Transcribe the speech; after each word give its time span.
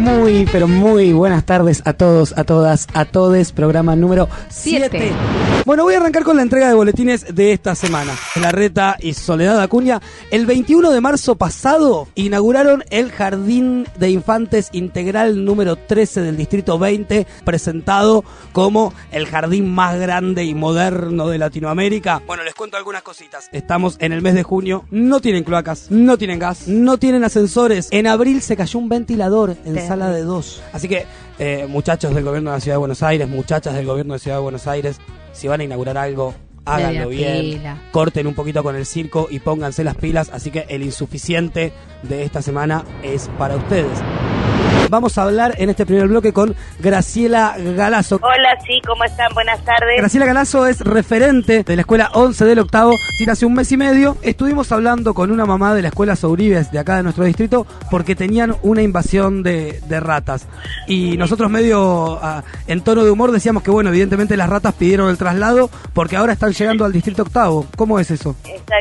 amo 0.00 0.19
Muy, 0.30 0.46
pero 0.52 0.68
muy 0.68 1.12
buenas 1.12 1.44
tardes 1.44 1.82
a 1.84 1.92
todos, 1.92 2.38
a 2.38 2.44
todas, 2.44 2.86
a 2.94 3.04
todes. 3.04 3.50
Programa 3.50 3.96
número 3.96 4.28
7. 4.48 5.10
Bueno, 5.66 5.82
voy 5.82 5.94
a 5.94 5.98
arrancar 5.98 6.22
con 6.22 6.36
la 6.36 6.42
entrega 6.42 6.68
de 6.68 6.74
boletines 6.74 7.34
de 7.34 7.52
esta 7.52 7.74
semana. 7.74 8.12
La 8.36 8.52
Reta 8.52 8.96
y 9.00 9.14
Soledad 9.14 9.60
Acuña, 9.60 10.00
el 10.30 10.46
21 10.46 10.90
de 10.90 11.00
marzo 11.00 11.34
pasado, 11.34 12.08
inauguraron 12.14 12.84
el 12.90 13.10
Jardín 13.10 13.86
de 13.98 14.10
Infantes 14.10 14.68
Integral 14.72 15.44
número 15.44 15.76
13 15.76 16.22
del 16.22 16.36
Distrito 16.36 16.78
20, 16.78 17.26
presentado 17.44 18.24
como 18.52 18.94
el 19.10 19.26
jardín 19.26 19.68
más 19.68 19.98
grande 19.98 20.44
y 20.44 20.54
moderno 20.54 21.28
de 21.28 21.38
Latinoamérica. 21.38 22.22
Bueno, 22.26 22.44
les 22.44 22.54
cuento 22.54 22.76
algunas 22.76 23.02
cositas. 23.02 23.48
Estamos 23.52 23.96
en 23.98 24.12
el 24.12 24.22
mes 24.22 24.34
de 24.34 24.44
junio, 24.44 24.86
no 24.90 25.20
tienen 25.20 25.44
cloacas, 25.44 25.90
no 25.90 26.16
tienen 26.18 26.38
gas, 26.38 26.68
no 26.68 26.98
tienen 26.98 27.24
ascensores. 27.24 27.88
En 27.90 28.06
abril 28.06 28.40
se 28.42 28.56
cayó 28.56 28.78
un 28.78 28.88
ventilador 28.88 29.56
en 29.64 29.86
sala 29.86 30.10
de 30.10 30.19
dos. 30.22 30.62
Así 30.72 30.88
que, 30.88 31.06
eh, 31.38 31.66
muchachos 31.68 32.14
del 32.14 32.24
gobierno 32.24 32.50
de 32.50 32.56
la 32.56 32.60
Ciudad 32.60 32.74
de 32.74 32.80
Buenos 32.80 33.02
Aires, 33.02 33.28
muchachas 33.28 33.74
del 33.74 33.86
gobierno 33.86 34.14
de 34.14 34.20
Ciudad 34.20 34.36
de 34.38 34.42
Buenos 34.42 34.66
Aires, 34.66 35.00
si 35.32 35.48
van 35.48 35.60
a 35.60 35.64
inaugurar 35.64 35.96
algo, 35.98 36.34
háganlo 36.64 37.08
bien, 37.08 37.40
pila. 37.40 37.82
corten 37.92 38.26
un 38.26 38.34
poquito 38.34 38.62
con 38.62 38.76
el 38.76 38.86
circo 38.86 39.28
y 39.30 39.40
pónganse 39.40 39.84
las 39.84 39.96
pilas. 39.96 40.30
Así 40.32 40.50
que 40.50 40.66
el 40.68 40.82
insuficiente 40.82 41.72
de 42.02 42.24
esta 42.24 42.42
semana 42.42 42.84
es 43.02 43.30
para 43.38 43.56
ustedes. 43.56 43.98
Vamos 44.88 45.16
a 45.18 45.22
hablar 45.22 45.54
en 45.58 45.70
este 45.70 45.86
primer 45.86 46.08
bloque 46.08 46.32
con 46.32 46.56
Graciela 46.80 47.54
Galazo. 47.56 48.16
Hola, 48.22 48.58
sí, 48.66 48.80
¿cómo 48.84 49.04
están? 49.04 49.32
Buenas 49.34 49.64
tardes. 49.64 49.96
Graciela 49.98 50.26
Galazo 50.26 50.66
es 50.66 50.80
referente 50.80 51.62
de 51.62 51.76
la 51.76 51.82
escuela 51.82 52.10
11 52.14 52.44
del 52.44 52.58
octavo. 52.58 52.92
Hace 53.30 53.46
un 53.46 53.54
mes 53.54 53.70
y 53.70 53.76
medio 53.76 54.16
estuvimos 54.22 54.72
hablando 54.72 55.14
con 55.14 55.30
una 55.30 55.46
mamá 55.46 55.74
de 55.76 55.82
la 55.82 55.88
escuela 55.88 56.16
Souribes 56.16 56.72
de 56.72 56.80
acá 56.80 56.96
de 56.96 57.04
nuestro 57.04 57.22
distrito 57.24 57.66
porque 57.88 58.16
tenían 58.16 58.56
una 58.62 58.82
invasión 58.82 59.44
de, 59.44 59.80
de 59.86 60.00
ratas. 60.00 60.48
Y 60.88 61.16
nosotros 61.16 61.48
medio 61.50 62.18
ah, 62.20 62.42
en 62.66 62.80
tono 62.80 63.04
de 63.04 63.10
humor 63.12 63.30
decíamos 63.30 63.62
que 63.62 63.70
bueno, 63.70 63.90
evidentemente 63.90 64.36
las 64.36 64.48
ratas 64.48 64.74
pidieron 64.74 65.08
el 65.08 65.18
traslado 65.18 65.70
porque 65.94 66.16
ahora 66.16 66.32
están 66.32 66.52
llegando 66.52 66.84
al 66.84 66.90
distrito 66.92 67.22
octavo. 67.22 67.66
¿Cómo 67.76 68.00
es 68.00 68.10
eso? 68.10 68.34
Está- 68.44 68.74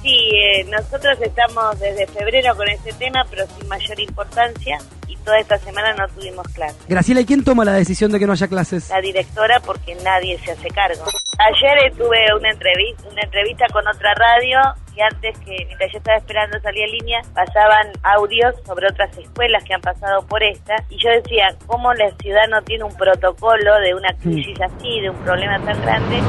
Sí, 0.00 0.14
eh, 0.14 0.64
nosotros 0.70 1.18
estamos 1.20 1.78
desde 1.80 2.06
febrero 2.06 2.54
con 2.56 2.68
este 2.68 2.92
tema, 2.92 3.26
pero 3.28 3.44
sin 3.58 3.68
mayor 3.68 3.98
importancia, 3.98 4.78
y 5.08 5.16
toda 5.16 5.38
esta 5.38 5.58
semana 5.58 5.94
no 5.94 6.06
tuvimos 6.08 6.46
clase. 6.48 6.76
Graciela, 6.88 7.20
¿y 7.20 7.26
quién 7.26 7.44
toma 7.44 7.64
la 7.64 7.72
decisión 7.72 8.12
de 8.12 8.18
que 8.18 8.26
no 8.26 8.32
haya 8.32 8.46
clases? 8.46 8.90
La 8.90 9.00
directora, 9.00 9.60
porque 9.60 9.94
nadie 10.04 10.38
se 10.38 10.52
hace 10.52 10.68
cargo. 10.68 11.04
Ayer 11.38 11.92
tuve 11.96 12.18
una 12.38 12.50
entrevista, 12.50 13.08
una 13.10 13.22
entrevista 13.22 13.66
con 13.72 13.86
otra 13.86 14.14
radio 14.14 14.58
y 14.98 15.00
antes 15.00 15.38
que, 15.40 15.54
mientras 15.66 15.92
yo 15.92 15.98
estaba 15.98 16.18
esperando 16.18 16.58
salir 16.60 16.84
en 16.84 16.90
línea, 16.90 17.22
pasaban 17.32 17.92
audios 18.02 18.54
sobre 18.66 18.88
otras 18.88 19.16
escuelas 19.16 19.62
que 19.62 19.74
han 19.74 19.80
pasado 19.80 20.26
por 20.26 20.42
esta, 20.42 20.74
y 20.90 20.96
yo 20.98 21.10
decía, 21.10 21.56
¿cómo 21.66 21.94
la 21.94 22.10
ciudad 22.20 22.48
no 22.50 22.60
tiene 22.62 22.82
un 22.84 22.94
protocolo 22.96 23.78
de 23.80 23.94
una 23.94 24.12
crisis 24.20 24.58
así, 24.60 25.00
de 25.00 25.10
un 25.10 25.16
problema 25.18 25.60
tan 25.64 25.80
grande? 25.82 26.20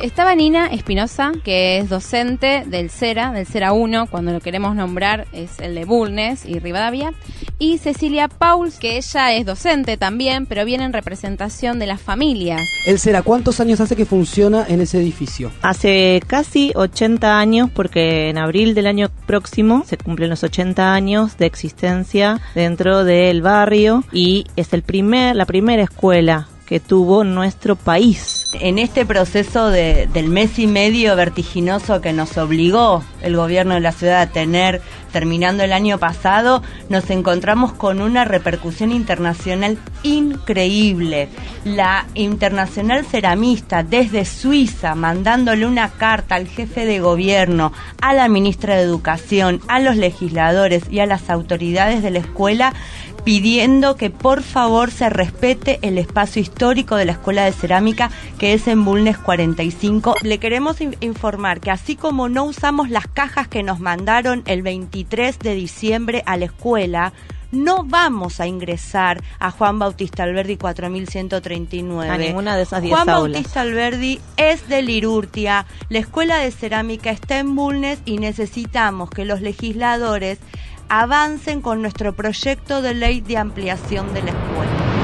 Estaba 0.00 0.34
Nina 0.34 0.66
Espinosa, 0.68 1.32
que 1.44 1.78
es 1.78 1.88
docente 1.88 2.64
del 2.66 2.90
CERA, 2.90 3.32
del 3.32 3.46
CERA 3.46 3.72
1, 3.72 4.06
cuando 4.10 4.32
lo 4.32 4.40
queremos 4.40 4.74
nombrar 4.74 5.26
es 5.32 5.60
el 5.60 5.74
de 5.74 5.84
Bulnes 5.84 6.46
y 6.46 6.58
Rivadavia, 6.58 7.12
y 7.58 7.78
Cecilia 7.78 8.28
Pauls, 8.28 8.78
que 8.78 8.96
ella 8.96 9.32
es 9.32 9.46
docente 9.46 9.96
también, 9.96 10.46
pero 10.46 10.64
viene 10.64 10.84
en 10.84 10.92
representación 10.92 11.78
de 11.78 11.86
las 11.86 12.00
familias. 12.00 12.60
El 12.86 12.98
Cera, 12.98 13.22
¿cuántos 13.22 13.60
años 13.60 13.80
hace 13.80 13.96
que 13.96 14.04
funciona 14.04 14.66
en 14.68 14.80
ese 14.80 14.98
edificio? 14.98 15.50
Hace 15.62 16.20
casi 16.26 16.72
80 16.74 17.38
años, 17.38 17.70
porque 17.72 18.13
en 18.30 18.38
abril 18.38 18.74
del 18.74 18.86
año 18.86 19.08
próximo 19.26 19.84
se 19.86 19.96
cumplen 19.96 20.30
los 20.30 20.42
80 20.42 20.92
años 20.94 21.36
de 21.38 21.46
existencia 21.46 22.40
dentro 22.54 23.04
del 23.04 23.42
barrio 23.42 24.04
y 24.12 24.46
es 24.56 24.72
el 24.72 24.82
primer, 24.82 25.36
la 25.36 25.46
primera 25.46 25.82
escuela 25.82 26.48
que 26.66 26.80
tuvo 26.80 27.24
nuestro 27.24 27.76
país. 27.76 28.46
En 28.54 28.78
este 28.78 29.04
proceso 29.04 29.68
de- 29.68 30.08
del 30.14 30.28
mes 30.28 30.58
y 30.58 30.66
medio 30.66 31.14
vertiginoso 31.14 32.00
que 32.00 32.14
nos 32.14 32.38
obligó 32.38 33.04
el 33.20 33.36
gobierno 33.36 33.74
de 33.74 33.80
la 33.80 33.92
ciudad 33.92 34.22
a 34.22 34.26
tener 34.30 34.80
terminando 35.12 35.62
el 35.62 35.74
año 35.74 35.98
pasado, 35.98 36.62
nos 36.88 37.10
encontramos 37.10 37.74
con 37.74 38.00
una 38.00 38.24
repercusión 38.24 38.92
internacional 38.92 39.76
increíble. 40.04 41.28
La 41.64 42.06
internacional 42.14 43.04
ceramista 43.04 43.82
desde 43.82 44.24
Suiza 44.24 44.94
mandándole 44.94 45.66
una 45.66 45.88
carta 45.90 46.36
al 46.36 46.46
jefe 46.46 46.84
de 46.86 47.00
gobierno, 47.00 47.72
a 48.00 48.14
la 48.14 48.28
ministra 48.28 48.76
de 48.76 48.82
Educación, 48.82 49.60
a 49.66 49.80
los 49.80 49.96
legisladores 49.96 50.84
y 50.90 51.00
a 51.00 51.06
las 51.06 51.28
autoridades 51.30 52.02
de 52.02 52.10
la 52.10 52.18
escuela 52.20 52.72
pidiendo 53.24 53.96
que 53.96 54.10
por 54.10 54.42
favor 54.42 54.90
se 54.90 55.08
respete 55.08 55.78
el 55.80 55.96
espacio 55.96 56.42
histórico 56.42 56.96
de 56.96 57.06
la 57.06 57.12
Escuela 57.12 57.46
de 57.46 57.52
Cerámica 57.52 58.10
que 58.38 58.52
es 58.52 58.68
en 58.68 58.84
Bulnes 58.84 59.16
45. 59.16 60.16
Le 60.22 60.36
queremos 60.38 60.82
in- 60.82 60.94
informar 61.00 61.60
que 61.60 61.70
así 61.70 61.96
como 61.96 62.28
no 62.28 62.44
usamos 62.44 62.90
las 62.90 63.06
cajas 63.06 63.48
que 63.48 63.62
nos 63.62 63.80
mandaron 63.80 64.42
el 64.44 64.60
23 64.60 65.38
de 65.38 65.54
diciembre 65.54 66.22
a 66.26 66.36
la 66.36 66.44
escuela, 66.44 67.14
no 67.54 67.84
vamos 67.84 68.40
a 68.40 68.46
ingresar 68.46 69.22
a 69.38 69.50
Juan 69.50 69.78
Bautista 69.78 70.22
Alberdi 70.22 70.56
4139. 70.56 72.10
A 72.10 72.18
ninguna 72.18 72.56
de 72.56 72.62
esas 72.62 72.82
10 72.82 72.94
Juan 72.94 73.08
aulas. 73.08 73.32
Bautista 73.32 73.60
Alberdi 73.60 74.20
es 74.36 74.68
de 74.68 74.82
Lirurtia, 74.82 75.66
la 75.88 75.98
escuela 75.98 76.38
de 76.38 76.50
cerámica 76.50 77.10
está 77.10 77.38
en 77.38 77.54
Bulnes 77.54 77.98
y 78.04 78.18
necesitamos 78.18 79.10
que 79.10 79.24
los 79.24 79.40
legisladores 79.40 80.38
avancen 80.88 81.60
con 81.60 81.82
nuestro 81.82 82.14
proyecto 82.14 82.82
de 82.82 82.94
ley 82.94 83.20
de 83.20 83.38
ampliación 83.38 84.12
de 84.14 84.22
la 84.22 84.30
escuela. 84.30 84.94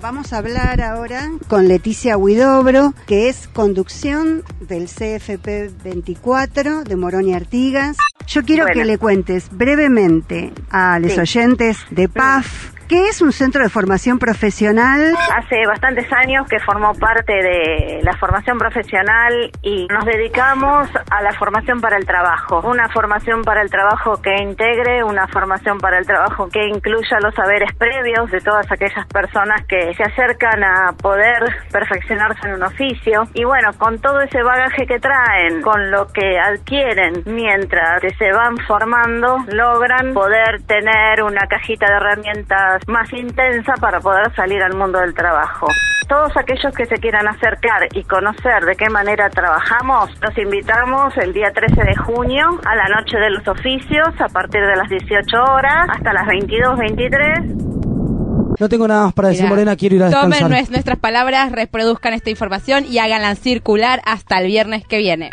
Vamos 0.00 0.32
a 0.32 0.38
hablar 0.38 0.82
ahora 0.82 1.30
con 1.48 1.68
Leticia 1.68 2.16
Huidobro, 2.16 2.94
que 3.06 3.28
es 3.28 3.48
conducción 3.48 4.44
del 4.60 4.86
CFP 4.86 5.72
24 5.82 6.84
de 6.84 6.96
Morón 6.96 7.28
y 7.28 7.34
Artigas. 7.34 7.96
Yo 8.26 8.42
quiero 8.44 8.64
Bueno. 8.64 8.80
que 8.80 8.84
le 8.84 8.98
cuentes 8.98 9.48
brevemente 9.50 10.52
a 10.70 10.98
los 10.98 11.12
Sí. 11.12 11.20
oyentes 11.20 11.78
de 11.90 12.08
PAF 12.08 12.70
qué 12.88 13.08
es 13.08 13.22
un 13.22 13.32
centro 13.32 13.62
de 13.62 13.68
formación 13.68 14.18
profesional. 14.18 15.14
Hace 15.34 15.66
bastantes 15.66 16.06
años 16.12 16.46
que 16.48 16.58
formó 16.60 16.92
parte 16.94 17.32
de 17.32 18.00
la 18.02 18.16
formación 18.18 18.58
profesional 18.58 19.50
y 19.62 19.86
nos 19.86 20.04
dedicamos 20.04 20.88
a 21.10 21.22
la 21.22 21.32
formación 21.32 21.80
para 21.80 21.96
el 21.96 22.06
trabajo. 22.06 22.60
Una 22.64 22.88
formación 22.88 23.42
para 23.42 23.62
el 23.62 23.70
trabajo 23.70 24.20
que 24.22 24.34
integre, 24.42 25.02
una 25.04 25.26
formación 25.28 25.78
para 25.78 25.98
el 25.98 26.06
trabajo 26.06 26.48
que 26.48 26.66
incluya 26.68 27.18
los 27.20 27.34
saberes 27.34 27.70
previos 27.76 28.30
de 28.30 28.40
todas 28.40 28.70
aquellas 28.70 29.06
personas 29.06 29.64
que 29.66 29.94
se 29.94 30.02
acercan 30.02 30.62
a 30.62 30.92
poder 30.92 31.42
perfeccionarse 31.72 32.48
en 32.48 32.54
un 32.54 32.62
oficio. 32.62 33.24
Y 33.34 33.44
bueno, 33.44 33.70
con 33.78 33.98
todo 34.00 34.20
ese 34.20 34.42
bagaje 34.42 34.86
que 34.86 34.98
traen, 34.98 35.62
con 35.62 35.90
lo 35.90 36.06
que 36.08 36.38
adquieren 36.38 37.22
mientras 37.26 38.02
se 38.18 38.32
van 38.32 38.56
formando, 38.66 39.38
logran 39.48 40.12
poder 40.12 40.62
tener 40.66 41.22
una 41.22 41.46
cajita 41.48 41.86
de 41.86 41.96
herramientas 41.96 42.75
más 42.86 43.12
intensa 43.12 43.74
para 43.80 44.00
poder 44.00 44.34
salir 44.34 44.62
al 44.62 44.74
mundo 44.76 44.98
del 45.00 45.14
trabajo. 45.14 45.66
Todos 46.08 46.36
aquellos 46.36 46.72
que 46.74 46.86
se 46.86 46.96
quieran 46.96 47.26
acercar 47.26 47.82
y 47.92 48.04
conocer 48.04 48.64
de 48.64 48.76
qué 48.76 48.88
manera 48.88 49.28
trabajamos, 49.28 50.10
los 50.20 50.38
invitamos 50.38 51.16
el 51.16 51.32
día 51.32 51.50
13 51.52 51.82
de 51.82 51.96
junio 51.96 52.60
a 52.64 52.76
la 52.76 52.84
noche 52.96 53.16
de 53.18 53.30
los 53.30 53.46
oficios 53.48 54.08
a 54.20 54.28
partir 54.28 54.60
de 54.60 54.76
las 54.76 54.88
18 54.88 55.36
horas 55.52 55.88
hasta 55.90 56.12
las 56.12 56.26
22, 56.26 56.78
23. 56.78 57.38
No 58.58 58.68
tengo 58.70 58.88
nada 58.88 59.04
más 59.04 59.12
para 59.12 59.28
decir, 59.28 59.42
Mirá, 59.42 59.50
Morena, 59.50 59.76
quiero 59.76 59.96
ir 59.96 60.02
a 60.02 60.06
descansar. 60.06 60.38
Tomen 60.48 60.52
nues- 60.64 60.70
nuestras 60.70 60.98
palabras, 60.98 61.52
reproduzcan 61.52 62.14
esta 62.14 62.30
información 62.30 62.84
y 62.88 62.98
háganla 62.98 63.34
circular 63.34 64.00
hasta 64.06 64.38
el 64.38 64.46
viernes 64.46 64.86
que 64.86 64.98
viene. 64.98 65.30